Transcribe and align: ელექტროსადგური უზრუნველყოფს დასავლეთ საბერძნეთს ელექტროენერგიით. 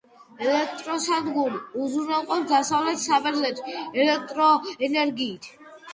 ელექტროსადგური 0.43 1.59
უზრუნველყოფს 1.83 2.49
დასავლეთ 2.53 3.03
საბერძნეთს 3.05 3.69
ელექტროენერგიით. 4.05 5.51